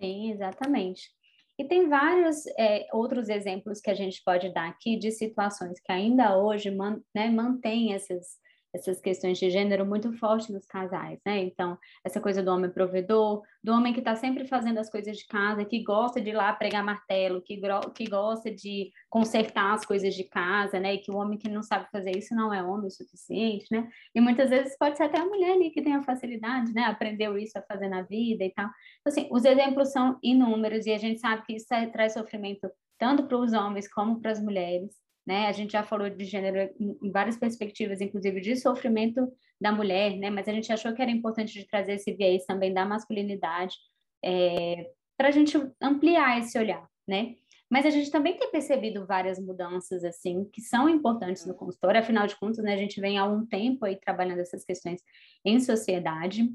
Sim, 0.00 0.32
exatamente. 0.32 1.10
E 1.58 1.64
tem 1.64 1.88
vários 1.88 2.46
é, 2.58 2.86
outros 2.92 3.28
exemplos 3.28 3.80
que 3.80 3.90
a 3.90 3.94
gente 3.94 4.20
pode 4.24 4.52
dar 4.52 4.68
aqui 4.68 4.98
de 4.98 5.12
situações 5.12 5.80
que 5.80 5.92
ainda 5.92 6.36
hoje 6.36 6.70
man, 6.70 7.00
né, 7.14 7.30
mantêm 7.30 7.94
essas, 7.94 8.38
essas 8.74 9.00
questões 9.00 9.38
de 9.38 9.48
gênero 9.48 9.86
muito 9.86 10.12
forte 10.18 10.52
nos 10.52 10.66
casais, 10.66 11.20
né? 11.24 11.44
Então, 11.44 11.78
essa 12.04 12.20
coisa 12.20 12.42
do 12.42 12.50
homem 12.50 12.68
provedor, 12.68 13.42
do 13.62 13.72
homem 13.72 13.92
que 13.92 14.00
está 14.00 14.16
sempre 14.16 14.46
fazendo 14.48 14.78
as 14.78 14.90
coisas 14.90 15.16
de 15.16 15.24
casa, 15.26 15.64
que 15.64 15.82
gosta 15.84 16.20
de 16.20 16.30
ir 16.30 16.32
lá 16.32 16.52
pregar 16.52 16.84
martelo, 16.84 17.40
que, 17.40 17.60
que 17.94 18.04
gosta 18.10 18.50
de 18.50 18.90
consertar 19.08 19.74
as 19.74 19.86
coisas 19.86 20.12
de 20.14 20.24
casa, 20.24 20.80
né? 20.80 20.94
E 20.94 20.98
que 20.98 21.12
o 21.12 21.16
homem 21.16 21.38
que 21.38 21.48
não 21.48 21.62
sabe 21.62 21.88
fazer 21.92 22.16
isso 22.16 22.34
não 22.34 22.52
é 22.52 22.62
homem 22.62 22.88
o 22.88 22.90
suficiente, 22.90 23.66
né? 23.70 23.88
E 24.12 24.20
muitas 24.20 24.50
vezes 24.50 24.76
pode 24.76 24.96
ser 24.96 25.04
até 25.04 25.20
a 25.20 25.26
mulher 25.26 25.52
ali 25.52 25.70
que 25.70 25.80
tem 25.80 25.94
a 25.94 26.02
facilidade, 26.02 26.72
né? 26.72 26.82
Aprendeu 26.82 27.38
isso 27.38 27.56
a 27.56 27.62
fazer 27.62 27.88
na 27.88 28.02
vida 28.02 28.44
e 28.44 28.50
tal. 28.50 28.66
Então, 29.00 29.12
assim, 29.12 29.28
os 29.30 29.44
exemplos 29.44 29.92
são 29.92 30.18
inúmeros 30.20 30.84
e 30.86 30.92
a 30.92 30.98
gente 30.98 31.20
sabe 31.20 31.44
que 31.46 31.54
isso 31.54 31.66
traz 31.92 32.14
sofrimento 32.14 32.68
tanto 32.98 33.26
para 33.26 33.36
os 33.36 33.52
homens 33.52 33.92
como 33.92 34.20
para 34.20 34.32
as 34.32 34.42
mulheres 34.42 35.03
né? 35.26 35.46
A 35.46 35.52
gente 35.52 35.72
já 35.72 35.82
falou 35.82 36.08
de 36.10 36.24
gênero 36.24 36.72
em 36.78 37.10
várias 37.10 37.36
perspectivas, 37.36 38.00
inclusive 38.00 38.40
de 38.40 38.56
sofrimento 38.56 39.32
da 39.60 39.72
mulher, 39.72 40.16
né? 40.16 40.30
Mas 40.30 40.48
a 40.48 40.52
gente 40.52 40.72
achou 40.72 40.92
que 40.92 41.02
era 41.02 41.10
importante 41.10 41.52
de 41.52 41.66
trazer 41.66 41.94
esse 41.94 42.12
viés 42.12 42.44
também 42.44 42.72
da 42.72 42.84
masculinidade 42.84 43.76
é, 44.24 44.90
para 45.16 45.28
a 45.28 45.30
gente 45.30 45.56
ampliar 45.80 46.38
esse 46.38 46.58
olhar, 46.58 46.86
né? 47.06 47.34
Mas 47.70 47.86
a 47.86 47.90
gente 47.90 48.10
também 48.10 48.36
tem 48.36 48.50
percebido 48.50 49.06
várias 49.06 49.38
mudanças, 49.38 50.04
assim, 50.04 50.44
que 50.52 50.60
são 50.60 50.88
importantes 50.88 51.46
no 51.46 51.54
consultório, 51.54 52.00
afinal 52.00 52.26
de 52.26 52.36
contas, 52.36 52.62
né, 52.62 52.74
a 52.74 52.76
gente 52.76 53.00
vem 53.00 53.18
há 53.18 53.24
um 53.24 53.44
tempo 53.46 53.84
aí 53.84 53.96
trabalhando 53.96 54.40
essas 54.40 54.64
questões 54.64 55.00
em 55.44 55.58
sociedade, 55.58 56.48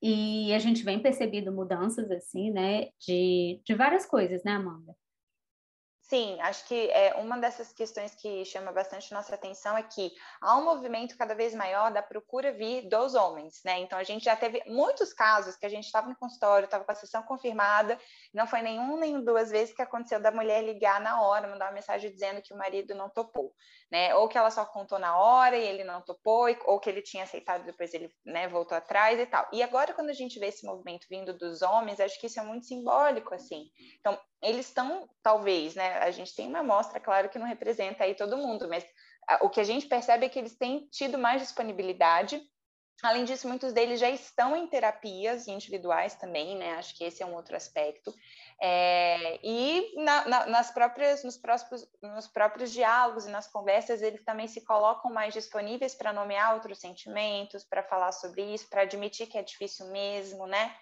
e 0.00 0.52
a 0.54 0.58
gente 0.58 0.84
vem 0.84 1.00
percebendo 1.00 1.52
mudanças, 1.52 2.10
assim, 2.10 2.50
né, 2.50 2.88
de, 3.00 3.60
de 3.64 3.74
várias 3.74 4.06
coisas, 4.06 4.42
né, 4.44 4.52
Amanda? 4.52 4.96
Sim, 6.08 6.40
acho 6.40 6.66
que 6.66 6.88
é, 6.90 7.14
uma 7.16 7.36
dessas 7.36 7.70
questões 7.70 8.14
que 8.14 8.42
chama 8.42 8.72
bastante 8.72 9.12
nossa 9.12 9.34
atenção 9.34 9.76
é 9.76 9.82
que 9.82 10.10
há 10.40 10.56
um 10.56 10.64
movimento 10.64 11.14
cada 11.18 11.34
vez 11.34 11.54
maior 11.54 11.92
da 11.92 12.02
procura 12.02 12.50
vir 12.50 12.88
dos 12.88 13.14
homens, 13.14 13.60
né? 13.62 13.78
Então 13.80 13.98
a 13.98 14.02
gente 14.02 14.24
já 14.24 14.34
teve 14.34 14.62
muitos 14.66 15.12
casos 15.12 15.54
que 15.56 15.66
a 15.66 15.68
gente 15.68 15.84
estava 15.84 16.08
no 16.08 16.16
consultório, 16.16 16.64
estava 16.64 16.82
com 16.82 16.92
a 16.92 16.94
sessão 16.94 17.22
confirmada, 17.24 17.98
não 18.32 18.46
foi 18.46 18.62
nenhum 18.62 18.96
nem 18.96 19.22
duas 19.22 19.50
vezes 19.50 19.74
que 19.74 19.82
aconteceu 19.82 20.18
da 20.18 20.30
mulher 20.30 20.64
ligar 20.64 20.98
na 20.98 21.20
hora, 21.20 21.46
mandar 21.46 21.66
uma 21.66 21.74
mensagem 21.74 22.10
dizendo 22.10 22.40
que 22.40 22.54
o 22.54 22.56
marido 22.56 22.94
não 22.94 23.10
topou, 23.10 23.52
né? 23.92 24.14
Ou 24.14 24.28
que 24.28 24.38
ela 24.38 24.50
só 24.50 24.64
contou 24.64 24.98
na 24.98 25.18
hora 25.18 25.58
e 25.58 25.66
ele 25.66 25.84
não 25.84 26.00
topou, 26.00 26.46
ou 26.64 26.80
que 26.80 26.88
ele 26.88 27.02
tinha 27.02 27.24
aceitado 27.24 27.66
depois 27.66 27.92
ele 27.92 28.10
né, 28.24 28.48
voltou 28.48 28.78
atrás 28.78 29.20
e 29.20 29.26
tal. 29.26 29.46
E 29.52 29.62
agora 29.62 29.92
quando 29.92 30.08
a 30.08 30.14
gente 30.14 30.40
vê 30.40 30.46
esse 30.46 30.64
movimento 30.64 31.06
vindo 31.10 31.36
dos 31.36 31.60
homens, 31.60 32.00
acho 32.00 32.18
que 32.18 32.28
isso 32.28 32.40
é 32.40 32.42
muito 32.42 32.64
simbólico, 32.64 33.34
assim. 33.34 33.66
Então 34.00 34.18
eles 34.42 34.66
estão, 34.66 35.08
talvez, 35.22 35.74
né? 35.74 35.98
A 35.98 36.10
gente 36.10 36.34
tem 36.34 36.48
uma 36.48 36.60
amostra, 36.60 37.00
claro 37.00 37.28
que 37.28 37.38
não 37.38 37.46
representa 37.46 38.04
aí 38.04 38.14
todo 38.14 38.36
mundo, 38.36 38.68
mas 38.68 38.84
o 39.42 39.48
que 39.48 39.60
a 39.60 39.64
gente 39.64 39.86
percebe 39.86 40.26
é 40.26 40.28
que 40.28 40.38
eles 40.38 40.56
têm 40.56 40.88
tido 40.90 41.18
mais 41.18 41.42
disponibilidade. 41.42 42.40
Além 43.00 43.24
disso, 43.24 43.46
muitos 43.46 43.72
deles 43.72 44.00
já 44.00 44.10
estão 44.10 44.56
em 44.56 44.66
terapias 44.66 45.46
individuais 45.46 46.16
também, 46.16 46.56
né? 46.56 46.72
Acho 46.72 46.96
que 46.96 47.04
esse 47.04 47.22
é 47.22 47.26
um 47.26 47.34
outro 47.34 47.54
aspecto. 47.54 48.12
É, 48.60 49.38
e 49.40 49.94
na, 50.02 50.26
na, 50.26 50.46
nas 50.46 50.72
próprias, 50.72 51.22
nos, 51.22 51.36
próprios, 51.36 51.88
nos 52.02 52.26
próprios 52.26 52.72
diálogos 52.72 53.26
e 53.26 53.30
nas 53.30 53.46
conversas, 53.46 54.02
eles 54.02 54.24
também 54.24 54.48
se 54.48 54.64
colocam 54.64 55.12
mais 55.12 55.32
disponíveis 55.32 55.94
para 55.94 56.12
nomear 56.12 56.54
outros 56.54 56.80
sentimentos, 56.80 57.64
para 57.64 57.84
falar 57.84 58.10
sobre 58.10 58.42
isso, 58.42 58.68
para 58.68 58.82
admitir 58.82 59.28
que 59.28 59.38
é 59.38 59.42
difícil 59.42 59.86
mesmo, 59.92 60.46
né? 60.48 60.74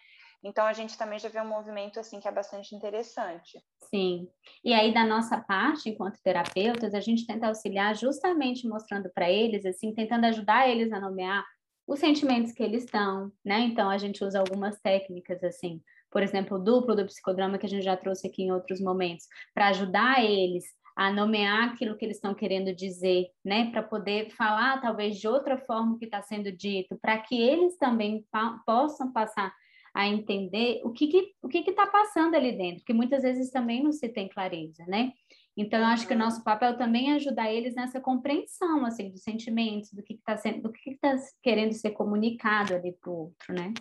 Então 0.43 0.65
a 0.65 0.73
gente 0.73 0.97
também 0.97 1.19
já 1.19 1.29
vê 1.29 1.41
um 1.41 1.49
movimento 1.49 1.99
assim 1.99 2.21
que 2.21 2.29
é 2.29 2.33
bastante 2.33 2.75
interessante. 2.75 3.61
Sim. 3.91 4.29
E 4.65 4.73
aí 4.73 4.93
da 4.93 5.05
nossa 5.05 5.39
parte, 5.39 5.89
enquanto 5.89 6.23
terapeutas, 6.23 6.95
a 6.95 7.01
gente 7.01 7.27
tenta 7.27 7.49
auxiliar 7.49 7.95
justamente 7.97 8.69
mostrando 8.69 9.11
para 9.15 9.31
eles 9.31 9.65
assim, 9.65 9.93
tentando 9.93 10.27
ajudar 10.27 10.69
eles 10.69 10.93
a 10.93 11.01
nomear 11.01 11.45
os 11.87 12.01
sentimentos 12.01 12.53
que 12.53 12.63
eles 12.63 12.85
estão, 12.85 13.31
né? 13.45 13.61
Então 13.61 13.89
a 13.89 13.99
gente 13.99 14.25
usa 14.25 14.41
algumas 14.41 14.81
técnicas 14.81 15.43
assim, 15.45 15.81
por 16.11 16.23
exemplo, 16.23 16.57
o 16.57 16.63
duplo 16.63 16.97
do 16.97 17.07
psicodrama 17.07 17.59
que 17.59 17.67
a 17.67 17.69
gente 17.69 17.85
já 17.85 17.97
trouxe 17.97 18.27
aqui 18.27 18.43
em 18.43 18.53
outros 18.53 18.81
momentos, 18.81 19.27
para 19.55 19.69
ajudar 19.69 20.25
eles 20.25 20.65
a 20.97 21.13
nomear 21.13 21.69
aquilo 21.69 21.95
que 21.97 22.07
eles 22.07 22.17
estão 22.17 22.35
querendo 22.35 22.75
dizer, 22.75 23.27
né, 23.45 23.71
para 23.71 23.83
poder 23.83 24.31
falar 24.31 24.81
talvez 24.81 25.19
de 25.19 25.29
outra 25.29 25.59
forma 25.59 25.99
que 25.99 26.07
está 26.07 26.23
sendo 26.23 26.51
dito, 26.51 26.99
para 27.01 27.19
que 27.19 27.39
eles 27.39 27.77
também 27.77 28.25
possam 28.65 29.13
passar 29.13 29.55
a 29.97 30.07
entender 30.07 30.83
o 30.85 30.93
que 30.93 31.07
que, 31.07 31.33
o 31.43 31.49
que 31.49 31.59
está 31.71 31.87
passando 31.87 32.35
ali 32.35 32.53
dentro, 32.53 32.85
que 32.85 32.93
muitas 32.93 33.23
vezes 33.23 33.51
também 33.51 33.83
não 33.83 33.93
se 33.93 34.07
tem 34.11 34.29
clareza, 34.29 34.85
né? 34.87 35.11
Então, 35.57 35.81
eu 35.81 35.87
acho 35.87 36.07
que 36.07 36.13
o 36.13 36.19
nosso 36.19 36.45
papel 36.45 36.77
também 36.77 37.13
é 37.13 37.15
ajudar 37.15 37.51
eles 37.51 37.75
nessa 37.75 37.99
compreensão, 37.99 38.85
assim, 38.85 39.11
dos 39.11 39.23
sentimentos, 39.23 39.91
do 39.95 40.03
que 40.03 40.13
está 40.13 40.37
sendo, 40.37 40.61
do 40.61 40.71
que 40.71 40.91
está 40.91 41.17
querendo 41.43 41.73
ser 41.73 41.93
comunicado 41.93 42.75
ali 42.75 42.93
para 42.93 43.11
o 43.11 43.21
outro, 43.21 43.55
né? 43.55 43.73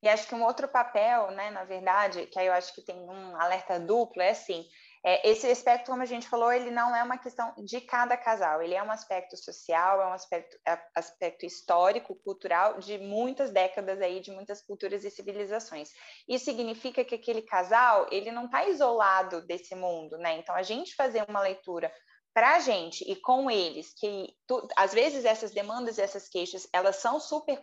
E 0.00 0.08
acho 0.08 0.28
que 0.28 0.34
um 0.36 0.44
outro 0.44 0.68
papel, 0.68 1.32
né, 1.32 1.50
na 1.50 1.64
verdade, 1.64 2.26
que 2.26 2.38
aí 2.38 2.46
eu 2.46 2.52
acho 2.52 2.72
que 2.72 2.84
tem 2.84 2.94
um 3.00 3.34
alerta 3.34 3.80
duplo, 3.80 4.22
é 4.22 4.30
assim, 4.30 4.64
é, 5.04 5.30
esse 5.30 5.46
aspecto, 5.46 5.90
como 5.90 6.02
a 6.02 6.06
gente 6.06 6.28
falou, 6.28 6.52
ele 6.52 6.70
não 6.70 6.94
é 6.94 7.02
uma 7.02 7.18
questão 7.18 7.54
de 7.58 7.80
cada 7.80 8.16
casal, 8.16 8.60
ele 8.60 8.74
é 8.74 8.82
um 8.82 8.90
aspecto 8.90 9.36
social, 9.36 10.02
é 10.02 10.06
um 10.06 10.12
aspecto, 10.12 10.58
é, 10.66 10.78
aspecto 10.94 11.46
histórico, 11.46 12.16
cultural, 12.16 12.78
de 12.78 12.98
muitas 12.98 13.50
décadas 13.50 14.00
aí, 14.00 14.20
de 14.20 14.30
muitas 14.30 14.60
culturas 14.60 15.04
e 15.04 15.10
civilizações. 15.10 15.90
Isso 16.28 16.46
significa 16.46 17.04
que 17.04 17.14
aquele 17.14 17.42
casal, 17.42 18.06
ele 18.10 18.32
não 18.32 18.46
está 18.46 18.66
isolado 18.66 19.46
desse 19.46 19.74
mundo, 19.74 20.18
né? 20.18 20.36
Então, 20.38 20.54
a 20.54 20.62
gente 20.62 20.94
fazer 20.94 21.24
uma 21.28 21.40
leitura 21.40 21.92
para 22.34 22.56
a 22.56 22.60
gente 22.60 23.04
e 23.10 23.16
com 23.16 23.50
eles, 23.50 23.92
que 23.94 24.32
tu, 24.46 24.68
às 24.76 24.92
vezes 24.92 25.24
essas 25.24 25.50
demandas 25.50 25.98
e 25.98 26.02
essas 26.02 26.28
queixas, 26.28 26.68
elas 26.72 26.96
são 26.96 27.18
super 27.18 27.60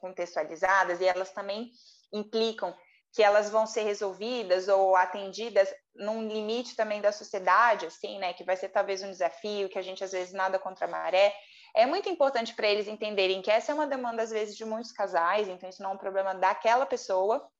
contextualizadas 0.00 1.00
e 1.00 1.04
elas 1.04 1.30
também 1.32 1.70
implicam 2.12 2.74
que 3.16 3.22
elas 3.22 3.48
vão 3.48 3.66
ser 3.66 3.82
resolvidas 3.84 4.68
ou 4.68 4.94
atendidas 4.94 5.74
num 5.94 6.28
limite 6.28 6.76
também 6.76 7.00
da 7.00 7.10
sociedade, 7.10 7.86
assim, 7.86 8.18
né, 8.18 8.34
que 8.34 8.44
vai 8.44 8.58
ser 8.58 8.68
talvez 8.68 9.02
um 9.02 9.10
desafio, 9.10 9.70
que 9.70 9.78
a 9.78 9.82
gente 9.82 10.04
às 10.04 10.12
vezes 10.12 10.34
nada 10.34 10.58
contra 10.58 10.84
a 10.84 10.90
maré. 10.90 11.34
É 11.74 11.86
muito 11.86 12.10
importante 12.10 12.54
para 12.54 12.68
eles 12.68 12.86
entenderem 12.86 13.40
que 13.40 13.50
essa 13.50 13.72
é 13.72 13.74
uma 13.74 13.86
demanda 13.86 14.22
às 14.22 14.30
vezes 14.30 14.54
de 14.54 14.66
muitos 14.66 14.92
casais, 14.92 15.48
então 15.48 15.66
isso 15.66 15.82
não 15.82 15.92
é 15.92 15.94
um 15.94 15.98
problema 15.98 16.34
daquela 16.34 16.84
pessoa, 16.84 17.50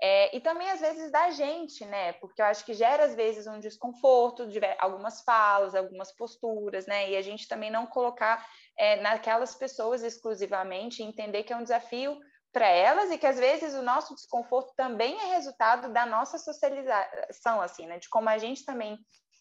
é, 0.00 0.34
e 0.34 0.40
também 0.40 0.70
às 0.70 0.80
vezes 0.80 1.10
da 1.10 1.28
gente, 1.30 1.84
né? 1.84 2.12
Porque 2.14 2.40
eu 2.40 2.46
acho 2.46 2.64
que 2.64 2.72
gera 2.72 3.04
às 3.04 3.16
vezes 3.16 3.48
um 3.48 3.58
desconforto 3.58 4.46
de 4.46 4.60
algumas 4.78 5.22
falas, 5.22 5.74
algumas 5.74 6.12
posturas, 6.12 6.86
né? 6.86 7.10
E 7.10 7.16
a 7.16 7.22
gente 7.22 7.48
também 7.48 7.70
não 7.70 7.84
colocar 7.84 8.46
é, 8.78 9.00
naquelas 9.00 9.56
pessoas 9.56 10.04
exclusivamente, 10.04 11.02
entender 11.02 11.42
que 11.42 11.52
é 11.52 11.56
um 11.56 11.64
desafio 11.64 12.16
para 12.52 12.66
elas 12.66 13.10
e 13.10 13.18
que 13.18 13.26
às 13.26 13.38
vezes 13.38 13.74
o 13.74 13.82
nosso 13.82 14.14
desconforto 14.14 14.72
também 14.76 15.18
é 15.20 15.34
resultado 15.34 15.92
da 15.92 16.04
nossa 16.04 16.38
socialização, 16.38 17.60
assim, 17.60 17.86
né? 17.86 17.98
De 17.98 18.08
como 18.08 18.28
a 18.28 18.38
gente 18.38 18.64
também 18.64 18.98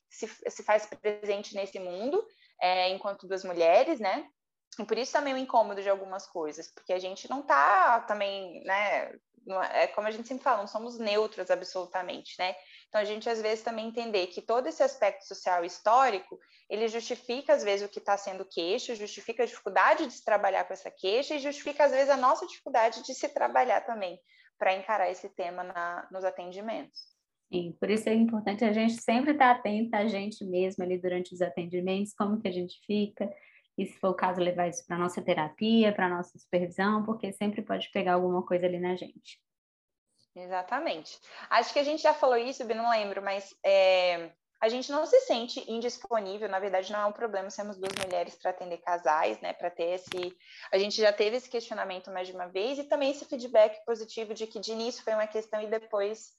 se, 0.09 0.27
se 0.27 0.63
faz 0.63 0.85
presente 0.85 1.55
nesse 1.55 1.79
mundo 1.79 2.23
é, 2.61 2.89
enquanto 2.89 3.27
duas 3.27 3.43
mulheres, 3.43 3.99
né? 3.99 4.27
E 4.77 4.85
por 4.85 4.97
isso 4.97 5.11
também 5.11 5.33
o 5.33 5.37
incômodo 5.37 5.81
de 5.81 5.89
algumas 5.89 6.27
coisas, 6.27 6.71
porque 6.73 6.93
a 6.93 6.99
gente 6.99 7.29
não 7.29 7.41
está 7.41 8.01
também, 8.01 8.63
né? 8.63 9.11
É 9.73 9.87
como 9.87 10.07
a 10.07 10.11
gente 10.11 10.27
sempre 10.27 10.43
fala, 10.43 10.59
não 10.59 10.67
somos 10.67 10.99
neutras 10.99 11.49
absolutamente, 11.49 12.35
né? 12.37 12.55
Então 12.89 13.00
a 13.00 13.05
gente 13.05 13.29
às 13.29 13.41
vezes 13.41 13.63
também 13.63 13.88
entender 13.88 14.27
que 14.27 14.41
todo 14.41 14.67
esse 14.67 14.81
aspecto 14.81 15.25
social 15.25 15.63
histórico 15.63 16.39
ele 16.69 16.88
justifica, 16.88 17.53
às 17.53 17.63
vezes, 17.63 17.88
o 17.88 17.89
que 17.89 17.98
está 18.00 18.15
sendo 18.15 18.46
queixa, 18.46 18.96
justifica 18.96 19.41
a 19.41 19.46
dificuldade 19.46 20.05
de 20.05 20.13
se 20.13 20.24
trabalhar 20.24 20.65
com 20.65 20.74
essa 20.74 20.91
queixa 20.91 21.36
e 21.36 21.39
justifica, 21.39 21.86
às 21.86 21.91
vezes, 21.91 22.10
a 22.10 22.17
nossa 22.17 22.46
dificuldade 22.46 23.03
de 23.03 23.13
se 23.15 23.27
trabalhar 23.29 23.81
também 23.81 24.19
para 24.58 24.75
encarar 24.75 25.10
esse 25.10 25.29
tema 25.29 25.63
na, 25.63 26.08
nos 26.12 26.24
atendimentos. 26.24 27.00
Sim, 27.51 27.75
por 27.79 27.89
isso 27.89 28.08
é 28.08 28.13
importante 28.13 28.63
a 28.63 28.72
gente 28.72 29.01
sempre 29.01 29.31
estar 29.31 29.63
tá 29.63 29.69
a 29.93 30.08
gente 30.08 30.46
mesmo 30.46 30.84
ali 30.84 31.00
durante 31.00 31.34
os 31.34 31.41
atendimentos, 31.41 32.13
como 32.13 32.39
que 32.39 32.48
a 32.48 32.51
gente 32.51 32.79
fica, 32.86 33.27
e 33.75 33.88
se 33.88 33.98
for 33.98 34.10
o 34.10 34.13
caso, 34.13 34.39
levar 34.39 34.67
isso 34.67 34.86
para 34.86 34.98
nossa 34.98 35.22
terapia, 35.22 35.91
para 35.91 36.10
nossa 36.10 36.38
supervisão, 36.38 37.03
porque 37.03 37.31
sempre 37.31 37.63
pode 37.63 37.89
pegar 37.91 38.13
alguma 38.13 38.46
coisa 38.46 38.67
ali 38.67 38.77
na 38.77 38.96
gente. 38.96 39.39
Exatamente. 40.43 41.19
Acho 41.50 41.74
que 41.74 41.79
a 41.79 41.84
gente 41.84 42.01
já 42.01 42.13
falou 42.13 42.38
isso, 42.38 42.63
eu 42.63 42.75
não 42.75 42.89
lembro, 42.89 43.22
mas 43.22 43.53
é, 43.63 44.31
a 44.62 44.69
gente 44.69 44.91
não 44.91 45.05
se 45.05 45.19
sente 45.22 45.63
indisponível, 45.72 46.50
na 46.50 46.60
verdade 46.60 46.91
não 46.91 47.00
é 47.00 47.05
um 47.05 47.12
problema 47.12 47.50
sermos 47.50 47.77
duas 47.77 47.93
mulheres 48.03 48.36
para 48.36 48.51
atender 48.51 48.77
casais, 48.77 49.39
né, 49.41 49.53
para 49.53 49.69
ter 49.69 49.96
esse, 49.96 50.36
a 50.72 50.77
gente 50.77 51.00
já 51.00 51.12
teve 51.13 51.38
esse 51.38 51.50
questionamento 51.50 52.12
mais 52.12 52.27
de 52.27 52.34
uma 52.34 52.48
vez 52.48 52.77
e 52.77 52.84
também 52.84 53.12
esse 53.12 53.25
feedback 53.25 53.84
positivo 53.86 54.34
de 54.34 54.48
que 54.48 54.60
de 54.60 54.72
início 54.72 55.03
foi 55.03 55.13
uma 55.13 55.27
questão 55.27 55.62
e 55.62 55.67
depois, 55.67 56.31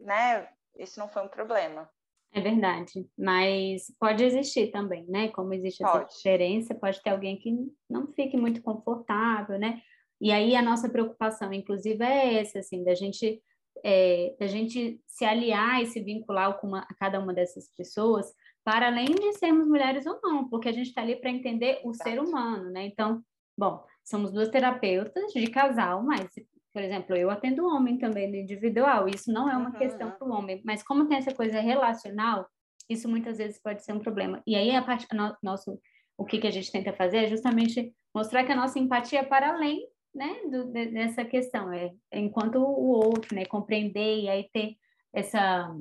né, 0.00 0.48
isso 0.76 0.98
não 0.98 1.08
foi 1.08 1.22
um 1.22 1.28
problema. 1.28 1.88
É 2.32 2.40
verdade, 2.40 3.08
mas 3.16 3.94
pode 3.96 4.24
existir 4.24 4.72
também, 4.72 5.06
né? 5.06 5.28
Como 5.28 5.54
existe 5.54 5.84
essa 5.84 6.00
pode. 6.00 6.16
diferença, 6.16 6.74
pode 6.74 7.00
ter 7.00 7.10
alguém 7.10 7.38
que 7.38 7.54
não 7.88 8.08
fique 8.08 8.36
muito 8.36 8.60
confortável, 8.60 9.56
né? 9.56 9.80
E 10.24 10.32
aí 10.32 10.56
a 10.56 10.62
nossa 10.62 10.88
preocupação, 10.88 11.52
inclusive, 11.52 12.02
é 12.02 12.40
essa, 12.40 12.60
assim, 12.60 12.82
da 12.82 12.94
gente 12.94 13.42
é, 13.84 14.34
da 14.40 14.46
gente 14.46 14.98
se 15.06 15.22
aliar 15.22 15.82
e 15.82 15.86
se 15.86 16.00
vincular 16.00 16.58
com 16.58 16.68
uma, 16.68 16.80
a 16.80 16.94
cada 16.94 17.20
uma 17.20 17.34
dessas 17.34 17.68
pessoas, 17.76 18.32
para 18.64 18.86
além 18.86 19.04
de 19.04 19.34
sermos 19.34 19.68
mulheres 19.68 20.06
ou 20.06 20.18
não, 20.22 20.48
porque 20.48 20.70
a 20.70 20.72
gente 20.72 20.86
está 20.86 21.02
ali 21.02 21.16
para 21.16 21.28
entender 21.28 21.82
o 21.84 21.90
Exato. 21.90 22.08
ser 22.08 22.18
humano, 22.18 22.70
né? 22.70 22.86
Então, 22.86 23.22
bom, 23.58 23.84
somos 24.02 24.32
duas 24.32 24.48
terapeutas 24.48 25.30
de 25.30 25.46
casal, 25.48 26.02
mas, 26.02 26.26
por 26.72 26.80
exemplo, 26.80 27.14
eu 27.14 27.28
atendo 27.28 27.66
homem 27.66 27.98
também 27.98 28.26
no 28.26 28.36
individual, 28.36 29.06
isso 29.06 29.30
não 29.30 29.50
é 29.50 29.54
uma 29.54 29.72
uhum. 29.72 29.76
questão 29.76 30.10
para 30.10 30.26
o 30.26 30.32
homem, 30.32 30.62
mas 30.64 30.82
como 30.82 31.06
tem 31.06 31.18
essa 31.18 31.34
coisa 31.34 31.60
relacional, 31.60 32.48
isso 32.88 33.10
muitas 33.10 33.36
vezes 33.36 33.60
pode 33.60 33.84
ser 33.84 33.92
um 33.92 34.00
problema. 34.00 34.42
E 34.46 34.56
aí, 34.56 34.74
a 34.74 34.80
parte, 34.80 35.06
no, 35.12 35.36
nosso, 35.42 35.78
o 36.16 36.24
que, 36.24 36.38
que 36.38 36.46
a 36.46 36.50
gente 36.50 36.72
tenta 36.72 36.94
fazer 36.94 37.24
é 37.24 37.28
justamente 37.28 37.94
mostrar 38.14 38.42
que 38.44 38.52
a 38.52 38.56
nossa 38.56 38.78
empatia 38.78 39.18
é 39.18 39.24
para 39.24 39.52
além 39.52 39.86
né, 40.14 40.40
do, 40.50 40.70
dessa 40.70 41.24
questão, 41.24 41.72
é, 41.72 41.92
enquanto 42.12 42.56
o 42.56 42.90
outro, 42.90 43.34
né, 43.34 43.44
compreender 43.44 44.20
e 44.20 44.28
aí 44.28 44.48
ter 44.52 44.76
essa, 45.12 45.74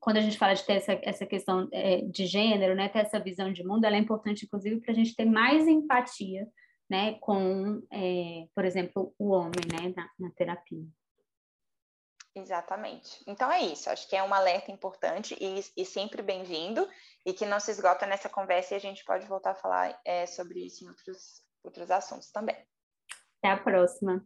quando 0.00 0.18
a 0.18 0.20
gente 0.20 0.38
fala 0.38 0.54
de 0.54 0.64
ter 0.64 0.74
essa, 0.74 0.92
essa 1.02 1.26
questão 1.26 1.68
é, 1.72 2.02
de 2.02 2.26
gênero, 2.26 2.74
né, 2.74 2.88
ter 2.88 3.00
essa 3.00 3.18
visão 3.18 3.52
de 3.52 3.64
mundo, 3.64 3.84
ela 3.84 3.96
é 3.96 3.98
importante, 3.98 4.44
inclusive, 4.44 4.80
para 4.80 4.92
a 4.92 4.94
gente 4.94 5.14
ter 5.14 5.24
mais 5.24 5.66
empatia, 5.66 6.46
né, 6.88 7.14
com, 7.20 7.82
é, 7.92 8.46
por 8.54 8.64
exemplo, 8.64 9.14
o 9.18 9.30
homem, 9.30 9.64
né, 9.70 9.92
na, 9.96 10.08
na 10.18 10.30
terapia. 10.34 10.86
Exatamente. 12.34 13.22
Então 13.26 13.50
é 13.50 13.60
isso. 13.62 13.90
Acho 13.90 14.08
que 14.08 14.14
é 14.14 14.22
um 14.22 14.32
alerta 14.32 14.70
importante 14.70 15.36
e, 15.40 15.60
e 15.76 15.84
sempre 15.84 16.22
bem-vindo 16.22 16.88
e 17.26 17.32
que 17.32 17.44
não 17.44 17.58
se 17.58 17.72
esgota 17.72 18.06
nessa 18.06 18.28
conversa 18.28 18.74
e 18.74 18.76
a 18.76 18.80
gente 18.80 19.04
pode 19.04 19.26
voltar 19.26 19.50
a 19.50 19.56
falar 19.56 20.00
é, 20.04 20.24
sobre 20.24 20.64
isso 20.64 20.84
em 20.84 20.88
outros, 20.88 21.42
outros 21.64 21.90
assuntos 21.90 22.30
também. 22.30 22.56
Até 23.42 23.52
a 23.52 23.56
próxima. 23.56 24.22